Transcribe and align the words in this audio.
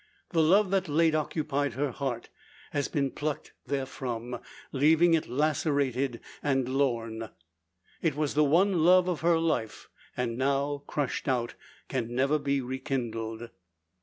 The 0.31 0.41
love 0.41 0.71
that 0.71 0.89
late 0.89 1.13
occupied 1.13 1.73
her 1.73 1.91
heart 1.91 2.29
has 2.71 2.87
been 2.87 3.11
plucked 3.11 3.53
therefrom, 3.67 4.39
leaving 4.71 5.13
it 5.13 5.27
lacerated, 5.27 6.21
and 6.41 6.67
lorn. 6.67 7.29
It 8.01 8.15
was 8.15 8.33
the 8.33 8.43
one 8.43 8.83
love 8.83 9.07
of 9.07 9.21
her 9.21 9.37
life, 9.37 9.89
and 10.17 10.39
now 10.39 10.81
crushed 10.87 11.27
out, 11.27 11.53
can 11.87 12.15
never 12.15 12.39
be 12.39 12.61
rekindled. 12.61 13.51